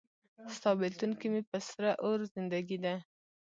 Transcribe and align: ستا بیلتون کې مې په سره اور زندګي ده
ستا 0.55 0.69
بیلتون 0.79 1.11
کې 1.19 1.27
مې 1.31 1.41
په 1.49 1.57
سره 1.69 1.89
اور 2.03 2.19
زندګي 2.33 2.77
ده 2.83 2.93